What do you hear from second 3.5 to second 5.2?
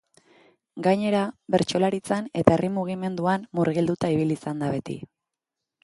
murgilduta ibili izan da beti.